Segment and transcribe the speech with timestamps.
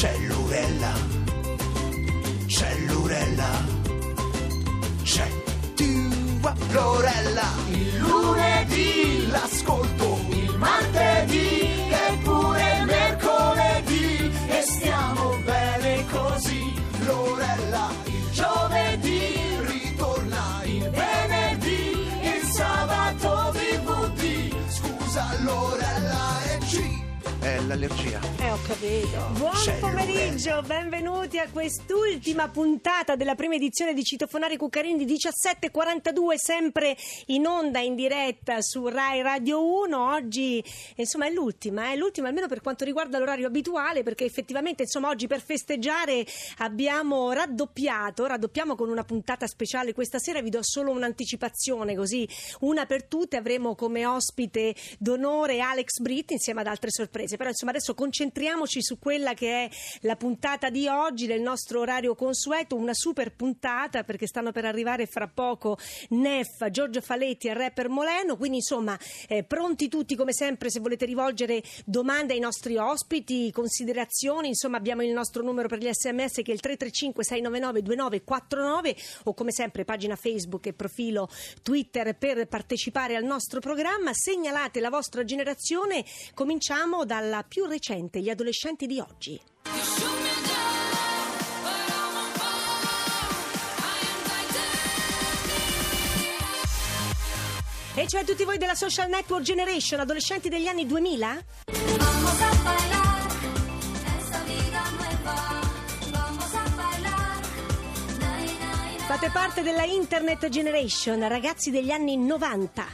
[0.00, 0.94] Cellurella,
[2.46, 3.50] cellurella,
[5.02, 5.28] c'è
[5.74, 7.48] tua Lorella.
[7.68, 9.28] Il lunedì.
[9.28, 11.60] L'ascolto, il martedì.
[11.90, 14.32] E pure il mercoledì.
[14.48, 16.72] E stiamo bene così.
[17.04, 19.34] Lorella, il giovedì.
[19.66, 20.62] Ritorna.
[20.64, 24.54] Il venerdì, il sabato DVD.
[24.66, 26.99] Scusa Lorella e C.
[27.40, 28.20] È l'allergia.
[28.38, 29.30] Eh, ho capito.
[29.38, 36.34] Buon C'è pomeriggio, benvenuti a quest'ultima puntata della prima edizione di Citofonari Cuccarini di 17.42,
[36.34, 36.94] sempre
[37.28, 40.12] in onda, in diretta su Rai Radio 1.
[40.12, 40.62] Oggi,
[40.96, 45.26] insomma, è l'ultima, è l'ultima almeno per quanto riguarda l'orario abituale, perché effettivamente, insomma, oggi
[45.26, 46.26] per festeggiare
[46.58, 52.28] abbiamo raddoppiato, raddoppiamo con una puntata speciale questa sera, vi do solo un'anticipazione, così
[52.60, 57.28] una per tutte avremo come ospite d'onore Alex Britt insieme ad altre sorprese.
[57.36, 59.70] Però insomma adesso concentriamoci su quella che è
[60.02, 65.06] la puntata di oggi del nostro orario consueto, una super puntata perché stanno per arrivare
[65.06, 65.78] fra poco
[66.10, 71.04] Neff, Giorgio Faletti e rapper Moleno, quindi insomma eh, pronti tutti come sempre se volete
[71.04, 76.50] rivolgere domande ai nostri ospiti, considerazioni, insomma abbiamo il nostro numero per gli sms che
[76.50, 81.28] è il 335 699 2949 o come sempre pagina Facebook e profilo
[81.62, 88.30] Twitter per partecipare al nostro programma, segnalate la vostra generazione, cominciamo dalla più recente, gli
[88.30, 89.38] adolescenti di oggi.
[97.94, 101.44] E cioè tutti voi della social network generation, adolescenti degli anni 2000?
[101.66, 103.26] Vamos a bailar
[104.18, 105.60] esta vida nueva.
[106.10, 107.40] Vamos a bailar.
[108.18, 108.98] Nay, nay, nay.
[109.00, 112.86] Fate parte della internet generation, ragazzi degli anni 90.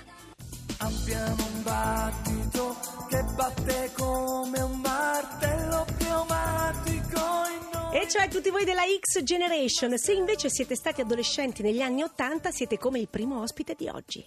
[8.26, 12.78] Cioè tutti voi della X Generation, se invece siete stati adolescenti negli anni 80, siete
[12.78, 14.24] come il primo ospite di oggi.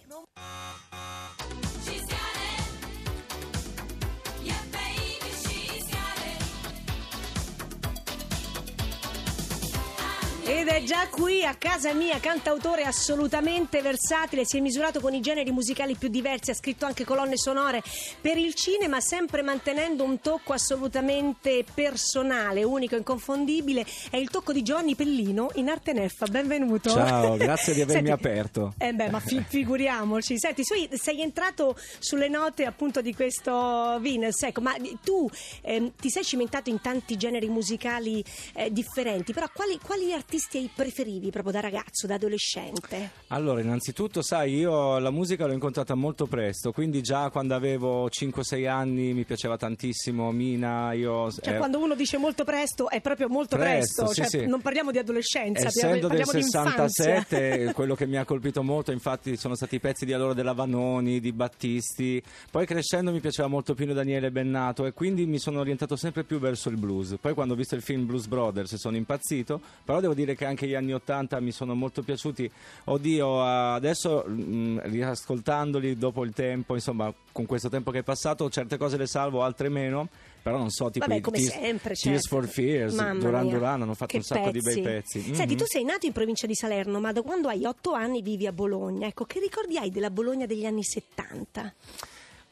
[10.50, 15.20] Ed è già qui a casa mia, cantautore assolutamente versatile, si è misurato con i
[15.20, 17.84] generi musicali più diversi, ha scritto anche colonne sonore
[18.20, 23.86] per il cinema, sempre mantenendo un tocco assolutamente personale, unico, inconfondibile.
[24.10, 26.26] È il tocco di Giovanni Pellino in Arte Neffa.
[26.26, 26.90] Benvenuto.
[26.90, 28.74] Ciao, grazie di avermi Senti, aperto.
[28.76, 30.36] Eh beh, ma fi- figuriamoci.
[30.36, 34.74] Senti, sei, entrato sulle note appunto di questo Venus, ecco, ma
[35.04, 35.30] tu
[35.62, 38.24] ehm, ti sei cimentato in tanti generi musicali
[38.54, 43.10] eh, differenti, però quali, quali artisti hai preferivi proprio da ragazzo, da adolescente?
[43.28, 48.68] Allora, innanzitutto, sai, io la musica l'ho incontrata molto presto, quindi già quando avevo 5-6
[48.68, 51.30] anni mi piaceva tantissimo Mina, io...
[51.30, 54.46] Cioè, eh, quando uno dice molto presto, è proprio molto presto, Presto, sì, cioè, sì.
[54.46, 56.88] non parliamo di adolescenza, Essendo del parliamo infanzia.
[56.88, 60.52] 67, quello che mi ha colpito molto, infatti, sono stati i pezzi di allora della
[60.52, 62.22] Vanoni, di Battisti.
[62.50, 66.38] Poi crescendo mi piaceva molto Pino Daniele Bennato e quindi mi sono orientato sempre più
[66.38, 67.16] verso il blues.
[67.20, 70.66] Poi quando ho visto il film Blues Brothers sono impazzito, però devo dire che anche
[70.66, 72.50] gli anni 80 mi sono molto piaciuti.
[72.84, 78.76] Oddio, adesso mh, riascoltandoli dopo il tempo, insomma, con questo tempo che è passato, certe
[78.76, 80.08] cose le salvo, altre meno.
[80.42, 82.28] Però non so, tipo Vabbè, come Tears, sempre, Tears certo.
[82.28, 85.20] for Fears, Mamma Duran mia, Duran hanno fatto che un sacco di bei pezzi.
[85.34, 85.58] Senti, Mhm.
[85.58, 88.52] tu sei nato in provincia di Salerno, ma da quando hai otto anni vivi a
[88.52, 89.06] Bologna.
[89.06, 91.74] Ecco, che ricordi hai della Bologna degli anni 70?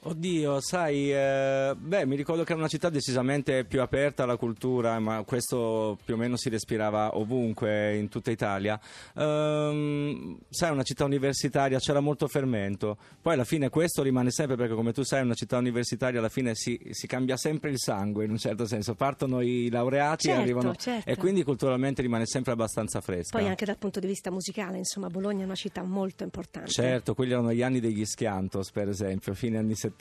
[0.08, 4.98] Oddio, sai, eh, beh, mi ricordo che era una città decisamente più aperta alla cultura,
[5.00, 8.80] ma questo più o meno si respirava ovunque in tutta Italia.
[9.14, 12.96] Ehm, sai, una città universitaria c'era molto fermento.
[13.20, 16.54] Poi alla fine questo rimane sempre perché, come tu sai, una città universitaria alla fine
[16.54, 18.94] si, si cambia sempre il sangue in un certo senso.
[18.94, 20.75] Partono i laureati Certo, e arrivano.
[20.75, 21.10] certo.
[21.10, 23.36] E quindi culturalmente rimane sempre abbastanza fresca.
[23.36, 26.70] Poi anche dal punto di vista musicale, insomma, Bologna è una città molto importante.
[26.70, 29.96] Certo, quelli erano gli anni degli Schiantos, per esempio, fine anni 70.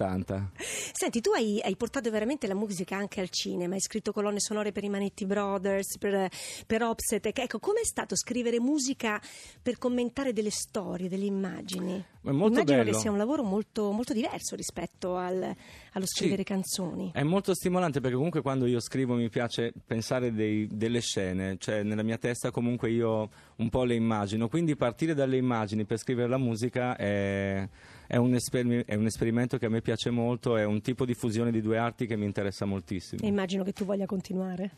[0.93, 4.71] Senti, tu hai, hai portato veramente la musica anche al cinema, hai scritto colonne sonore
[4.71, 6.29] per i Manetti Brothers, per,
[6.65, 7.25] per Offset.
[7.37, 9.21] Ecco, com'è stato scrivere musica
[9.61, 12.03] per commentare delle storie, delle immagini?
[12.21, 12.91] È molto Immagino bello.
[12.91, 15.55] che sia un lavoro molto, molto diverso rispetto al-
[15.93, 16.43] allo scrivere Sì.
[16.43, 17.11] canzoni.
[17.13, 21.83] È molto stimolante perché comunque quando io scrivo mi piace pensare dei- delle scene, cioè
[21.83, 26.27] nella mia testa comunque io un po' le immagino, quindi partire dalle immagini per scrivere
[26.27, 27.67] la musica è,
[28.07, 31.13] è un, esperim- è un esperimento che a me piace molto, è un tipo di
[31.13, 33.21] fusione di due arti che mi interessa moltissimo.
[33.23, 34.71] E immagino che tu voglia continuare.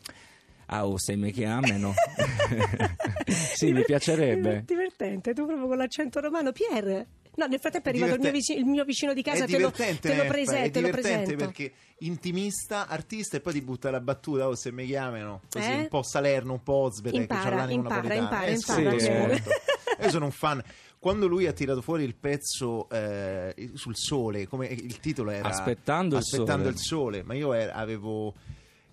[0.72, 1.94] Ah, oh, se mi chiamano.
[3.54, 4.62] sì, mi piacerebbe.
[4.66, 6.52] Divertente, tu proprio con l'accento romano.
[6.52, 7.06] Pier,
[7.36, 9.52] No, nel frattempo è arrivato il mio, vicino, il mio vicino di casa, è te
[9.52, 11.44] lo, divertente, te lo, prese- è te lo divertente presento.
[11.44, 15.76] perché intimista, artista e poi ti butta la battuta oh, se mi chiamano così Eh?
[15.76, 18.22] un po' Salerno, un po' Ozbete che Impara, c'ha l'animo impara, napoletano.
[18.24, 18.98] impara, Eh, impara,
[19.38, 20.62] sì, io sono un fan
[21.00, 26.16] quando lui ha tirato fuori il pezzo eh, sul sole come il titolo era Aspettando
[26.16, 26.68] il Aspettando sole.
[26.74, 28.34] il sole ma io ero- avevo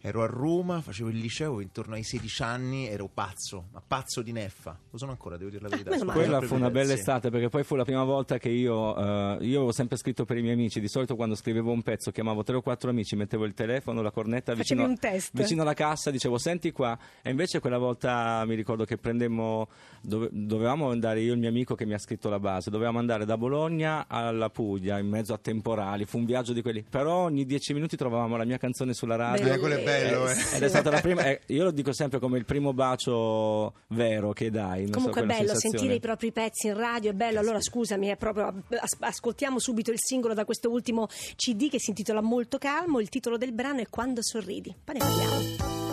[0.02, 4.32] ero a Roma, facevo il liceo intorno ai 16 anni, ero pazzo, ma pazzo di
[4.32, 4.78] Neffa.
[4.90, 5.90] Lo sono ancora, devo dire la verità.
[5.90, 6.24] meno sono male.
[6.26, 9.58] Quella fu una bella estate perché poi fu la prima volta che io, eh, io
[9.58, 12.56] avevo sempre scritto per i miei amici, di solito quando scrivevo un pezzo chiamavo tre
[12.56, 15.32] o quattro amici, mettevo il telefono, la cornetta vicino, un test.
[15.34, 19.68] vicino alla cassa, dicevo senti qua e invece quella volta mi ricordo che prendemmo,
[20.02, 23.00] dove- dovevamo andare io e il mio amico che mi ha scritto la base, dovevamo
[23.00, 27.24] andare da Bologna alla Puglia in mezzo a temporali, fu un viaggio di quelli, però
[27.24, 29.46] ogni dieci minuti trovavamo la mia canzone sulla radio.
[29.48, 29.60] Eh, è
[29.92, 30.36] bello, eh.
[30.56, 34.34] Ed è stata la prima, eh, io lo dico sempre come il primo bacio vero
[34.34, 34.84] che dai.
[34.84, 35.78] non so, Comunque è quella bello sensazione.
[35.78, 37.39] sentire i propri pezzi in radio, è bello.
[37.39, 41.89] Allora scusami, è proprio, as- ascoltiamo subito il singolo da questo ultimo CD che si
[41.89, 43.00] intitola Molto Calmo.
[43.00, 44.75] Il titolo del brano è Quando sorridi.
[44.84, 45.87] Poi ne parliamo.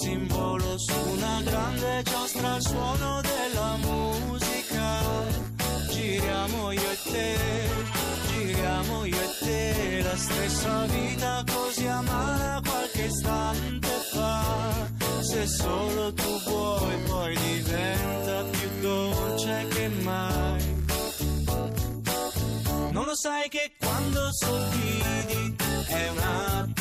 [0.00, 5.02] Sospesi in volo su una grande giostra al suono della musica.
[5.90, 7.38] Giriamo io e te,
[8.28, 14.88] giriamo io e te, la stessa vita così amara qualche istante fa.
[15.20, 20.78] Se solo tu vuoi poi diventa più dolce che mai.
[22.92, 25.56] Non lo sai che quando sorridi
[25.88, 26.79] è un attimo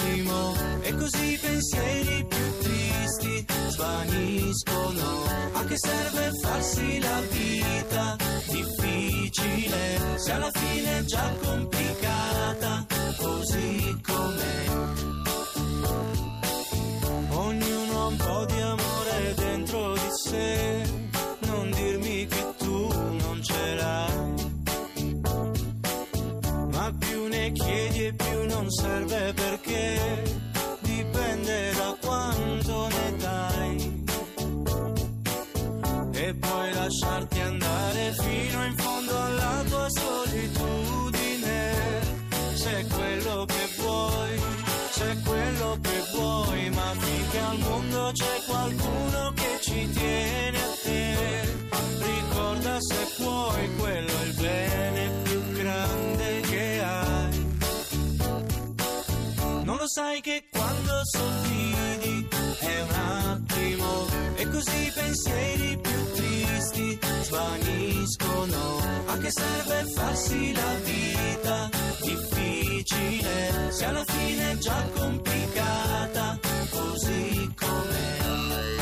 [0.81, 5.23] e così i pensieri più tristi svaniscono.
[5.53, 8.15] A che serve farsi la vita
[8.47, 12.85] difficile se alla fine è già complicata
[13.17, 14.67] così com'è?
[17.31, 20.83] Ognuno ha un po' di amore dentro di sé,
[21.41, 22.87] non dirmi che tu
[23.21, 24.47] non ce l'hai.
[26.71, 27.18] Ma più
[27.51, 30.23] chiedi e più non serve perché
[30.81, 34.03] dipende da quanto ne dai.
[36.11, 41.73] E puoi lasciarti andare fino in fondo alla tua solitudine.
[42.53, 44.39] Se è quello che vuoi,
[44.99, 50.68] è quello che vuoi, ma finché al mondo c'è qualcuno che ci tiene
[59.89, 62.27] sai che quando sorridi
[62.59, 64.05] è un attimo
[64.35, 68.77] e così i pensieri più tristi svaniscono.
[69.07, 71.69] A che serve farsi la vita
[72.01, 76.39] difficile se alla fine è già complicata
[76.69, 78.78] così com'è?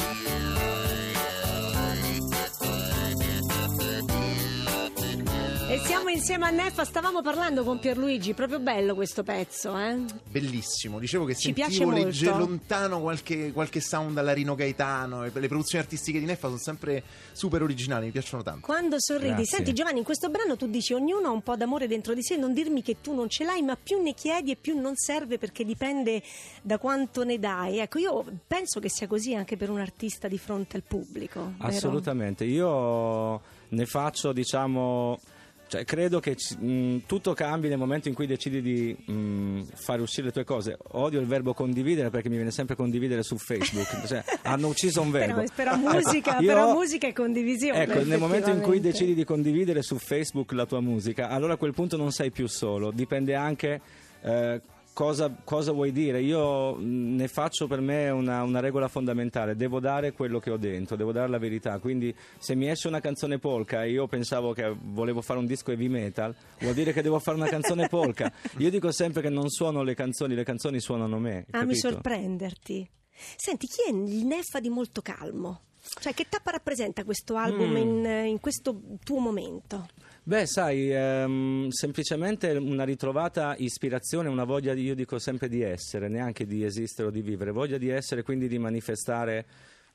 [6.18, 9.98] Insieme a Neffa, stavamo parlando con Pierluigi, proprio bello questo pezzo, eh?
[10.30, 12.06] Bellissimo, dicevo che Ci piace sentivo molto.
[12.08, 17.04] legge- lontano qualche, qualche sound alla Rino Gaetano le produzioni artistiche di Neffa sono sempre
[17.34, 18.66] super originali, mi piacciono tanto.
[18.66, 19.28] Quando sorridi.
[19.28, 19.58] Grazie.
[19.58, 22.36] Senti Giovanni, in questo brano tu dici ognuno ha un po' d'amore dentro di sé,
[22.36, 25.38] non dirmi che tu non ce l'hai, ma più ne chiedi e più non serve
[25.38, 26.24] perché dipende
[26.64, 27.78] da quanto ne dai.
[27.78, 31.54] Ecco, io penso che sia così anche per un artista di fronte al pubblico.
[31.58, 31.70] vero?
[31.70, 35.20] Assolutamente, io ne faccio, diciamo,
[35.68, 40.28] cioè, credo che mh, tutto cambi nel momento in cui decidi di mh, fare uscire
[40.28, 40.78] le tue cose.
[40.92, 45.12] Odio il verbo condividere perché mi viene sempre condividere su Facebook, cioè, hanno ucciso un
[45.12, 45.44] verbo.
[45.56, 47.84] Però, però musica, Io- però musica e condivisione.
[47.84, 51.58] Ecco, nel momento in cui decidi di condividere su Facebook la tua musica, allora a
[51.58, 53.82] quel punto non sei più solo, dipende anche
[54.22, 54.62] eh,
[54.98, 56.24] cosa, cosa vuoi dire.
[56.24, 60.96] Io ne faccio per me una, una regola fondamentale, devo dare quello che ho dentro,
[60.96, 64.76] devo dare la verità, quindi se mi esce una canzone polka e io pensavo che
[64.76, 68.32] volevo fare un disco heavy metal, vuol dire che devo fare una canzone polka.
[68.58, 71.46] Io dico sempre che non suono le canzoni, le canzoni suonano me.
[71.52, 71.90] Ami capito?
[71.90, 72.90] sorprenderti.
[73.36, 75.67] Senti, chi è il Neffa di molto calmo?
[76.00, 77.76] Cioè, che tappa rappresenta questo album Mm.
[77.78, 79.88] in, in questo tuo momento?
[80.24, 86.10] Beh, sai, ehm, semplicemente una ritrovata ispirazione, una voglia, di, io dico sempre di essere,
[86.10, 89.46] neanche di esistere o di vivere, voglia di essere, quindi di manifestare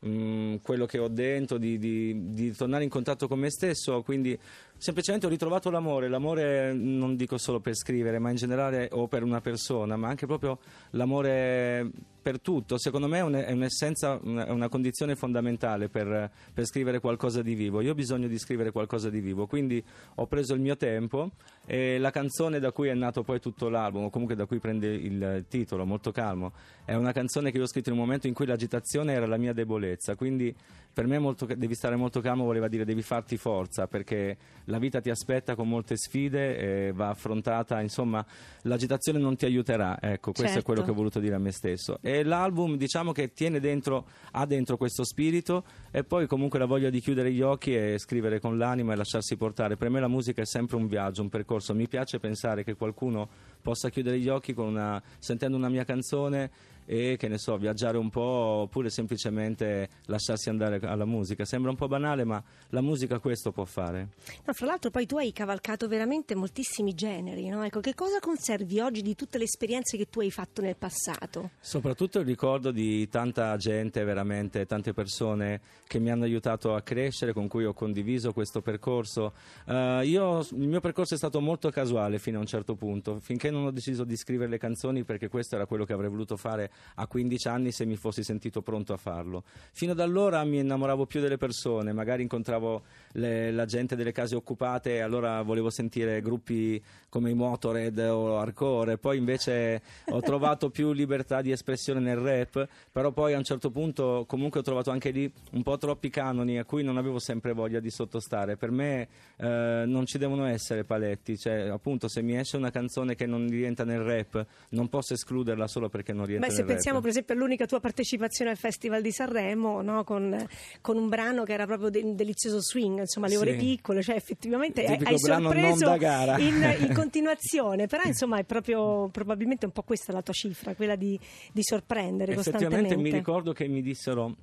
[0.07, 4.39] mm, quello che ho dentro, di, di- di tornare in contatto con me stesso, quindi
[4.83, 9.23] semplicemente ho ritrovato l'amore, l'amore non dico solo per scrivere, ma in generale o per
[9.23, 10.59] una persona, ma anche proprio
[10.91, 11.89] l'amore
[12.21, 12.79] per tutto.
[12.79, 17.55] Secondo me è un- è un'essenza, è una condizione fondamentale per, per scrivere qualcosa di
[17.55, 17.81] vivo.
[17.81, 19.83] Io ho bisogno di scrivere qualcosa di vivo, quindi
[20.17, 21.31] ho preso il mio tempo
[21.65, 24.89] e la canzone da cui è nato poi tutto l'album, o comunque da cui prende
[24.93, 26.53] il titolo, Molto Calmo,
[26.85, 29.37] è una canzone che io ho scritto in un momento in cui l'agitazione era la
[29.37, 30.53] mia debolezza, quindi
[30.93, 34.37] per me molto- devi stare molto calmo voleva dire devi farti forza perché
[34.73, 38.25] la vita ti aspetta con molte sfide e va affrontata, insomma
[38.63, 40.63] l'agitazione non ti aiuterà, ecco questo è Certo.
[40.65, 41.99] quello che ho voluto dire a me stesso.
[42.01, 46.89] E l'album diciamo che tiene dentro, ha dentro questo spirito e poi comunque la voglia
[46.89, 50.41] di chiudere gli occhi e scrivere con l'anima e lasciarsi portare, per me la musica
[50.41, 53.29] è sempre un viaggio, un percorso, mi piace pensare che qualcuno
[53.61, 56.51] possa chiudere gli occhi una- sentendo una mia canzone
[56.85, 61.45] e che ne so, viaggiare un po' oppure semplicemente lasciarsi andare alla musica.
[61.45, 64.09] Sembra un po' banale, ma la musica questo può fare.
[64.45, 67.63] No, fra l'altro poi tu hai cavalcato veramente moltissimi generi, no?
[67.65, 71.51] Ecco, che cosa conservi oggi di tutte le esperienze che tu hai fatto nel passato?
[71.61, 77.33] Soprattutto il ricordo di tanta gente, veramente tante persone che mi hanno aiutato a crescere,
[77.33, 79.33] con cui ho condiviso questo percorso.
[79.67, 83.51] Eh, io, il mio percorso è stato molto casuale fino a un certo punto, finché
[83.51, 86.71] non ho deciso di scrivere le canzoni perché questo era quello che avrei voluto fare
[86.95, 89.45] a 15 anni se mi fossi sentito pronto a farlo.
[89.73, 94.35] Fino ad allora mi innamoravo più delle persone, magari incontravo le- la gente delle case
[94.37, 100.71] occupate e allora volevo sentire gruppi come i Motorhead o Hardcore, poi invece ho trovato
[100.71, 104.91] più libertà di espressione nel rap, però poi a un certo punto comunque ho trovato
[104.91, 108.57] anche lì un po' troppi canoni a cui non avevo sempre voglia di sottostare.
[108.57, 113.15] Per me eh, non ci devono essere paletti, cioè appunto se mi esce una canzone
[113.15, 116.73] che non rientra nel rap non posso escluderla solo perché non rientra Beh, nel se
[116.73, 120.05] pensiamo per esempio all'unica tua partecipazione al Festival di Sanremo, no?
[120.05, 120.47] con,
[120.81, 123.39] con un brano che era proprio de- un delizioso swing, insomma le Sì.
[123.41, 125.95] ore piccole, cioè effettivamente hai, hai sorpreso
[126.39, 130.97] in, in continuazione, però insomma è proprio probabilmente un po' questa la tua cifra, quella
[130.97, 131.19] di,
[131.53, 132.97] di sorprendere Effettivamente costantemente.
[132.97, 134.37] mi ricordo che mi dissero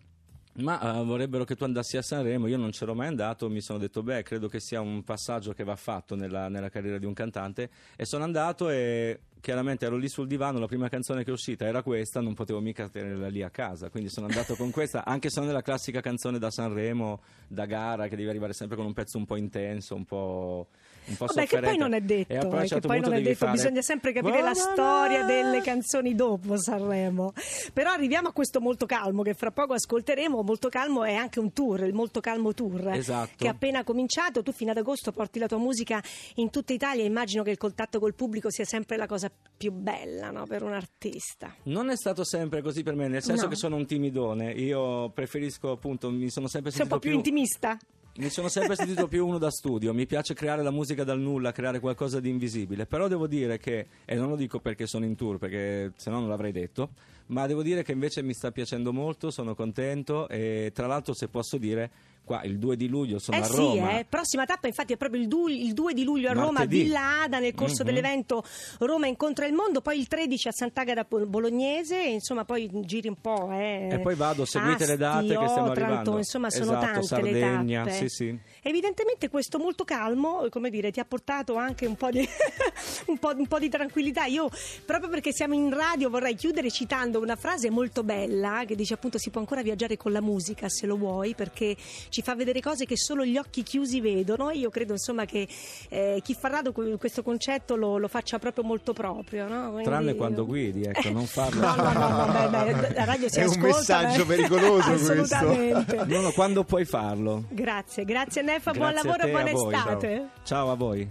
[0.56, 3.80] ma eh, vorrebbero che tu andassi a Sanremo, io non c'ero mai andato, mi sono
[3.80, 7.14] detto beh credo che sia un passaggio che va fatto nella, nella carriera di un
[7.14, 11.34] cantante e sono andato e chiaramente ero lì sul divano, la prima canzone che è
[11.34, 15.06] uscita era questa, non potevo mica tenerla lì a casa, quindi sono andato con questa,
[15.06, 18.76] anche se non è la classica canzone da Sanremo, da gara, che devi arrivare sempre
[18.76, 20.68] con un pezzo un po' intenso, un po'...
[21.10, 23.20] Un po' Vabbè, che poi non è detto, poi eh, che certo poi punto non
[23.20, 27.34] è detto, fare- bisogna sempre capire la storia delle canzoni dopo Sanremo.
[27.74, 30.44] Però arriviamo a questo molto calmo che fra poco ascolteremo.
[30.44, 33.32] Molto calmo è anche un tour, il Molto Calmo Tour, Esatto.
[33.38, 34.44] che è appena cominciato.
[34.44, 36.00] Tu fino ad agosto porti la tua musica
[36.36, 37.04] in tutta Italia.
[37.04, 40.46] Immagino che il contatto col pubblico sia sempre la cosa più bella no?
[40.46, 41.54] per un artista.
[41.64, 43.50] Non è stato sempre così per me, nel senso No.
[43.50, 44.52] che sono un timidone.
[44.54, 47.78] Io preferisco appunto, mi sono sempre Sei un sentito po' più intimista.
[48.16, 51.54] Mi sono sempre sentito più uno da studio, mi piace creare la musica dal nulla,
[51.54, 55.16] creare qualcosa di invisibile, però devo dire che, e non lo dico perché sono in
[55.16, 56.90] tour, perché se no non l'avrei detto,
[57.28, 61.30] ma devo dire che invece mi sta piacendo molto, sono contento e tra l'altro se
[61.30, 61.90] posso dire,
[62.30, 63.98] qua il 2 di luglio sono eh a sì, Roma.
[63.98, 64.06] eh.
[64.08, 66.84] prossima tappa infatti è proprio il, du- il 2 di luglio a Roma, Martedì.
[66.84, 67.90] Villa Ada nel corso Mhm.
[67.90, 68.44] dell'evento
[68.78, 73.20] Roma incontra il mondo, poi il 13 a Sant'Agata Bol- Bolognese, insomma poi giri un
[73.20, 73.50] po'.
[73.52, 73.88] Eh.
[73.94, 76.18] E poi vado, seguite le date Asti, che stiamo Otranto, arrivando.
[76.18, 78.08] insomma sono Esatto, tante Sardegna, le tappe.
[78.08, 78.40] sì, sì.
[78.62, 82.28] Evidentemente questo molto calmo, come dire, ti ha portato anche un po' di,
[83.08, 84.26] un po', un po' di tranquillità.
[84.26, 84.50] Io,
[84.86, 89.18] proprio perché siamo in radio, vorrei chiudere citando una frase molto bella che dice appunto
[89.18, 91.76] si può ancora viaggiare con la musica se lo vuoi, perché
[92.10, 94.52] ci fa vedere cose che solo gli occhi chiusi vedono.
[94.52, 95.48] Io credo insomma che
[95.90, 99.48] eh, chi fa radio que- questo concetto lo, lo faccia proprio molto proprio.
[99.48, 99.68] no?
[99.72, 101.62] Quindi- Tranne quando guidi, ecco, non farlo.
[101.62, 103.68] No, no, no, no, beh, beh, la radio si È un ascolta.
[104.02, 104.26] messaggio eh.
[104.26, 106.06] pericoloso questo.
[106.06, 107.44] No, no, quando puoi farlo.
[107.50, 109.80] Grazie, grazie Neffa, buon lavoro e buona voi, ciao.
[109.80, 110.30] estate.
[110.44, 111.08] Ciao a voi.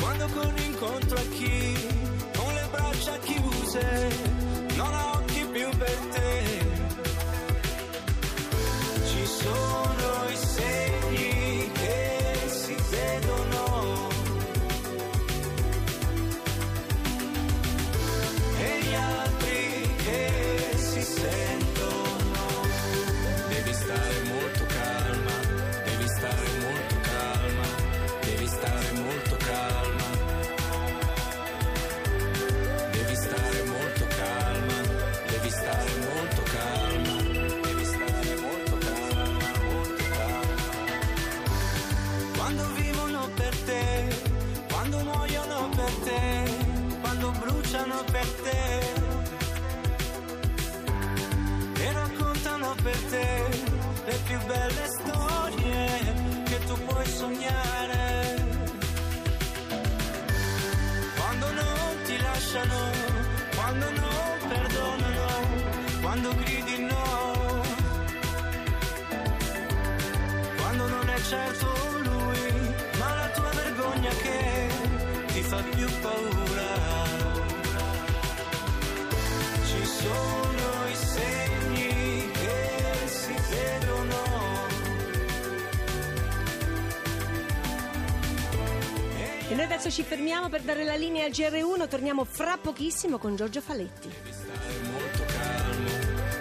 [0.00, 1.74] Quando corri incontro a chi
[2.34, 4.17] con le braccia chiuse
[75.78, 77.06] più paura.
[79.64, 84.16] Ci sono i segni che si vedono.
[89.48, 93.36] E noi adesso ci fermiamo per dare la linea al GR1, torniamo fra pochissimo con
[93.36, 94.08] Giorgio Faletti.
[94.08, 95.90] Devi stare molto calmo,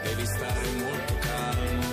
[0.02, 1.87] devi stare molto calmo.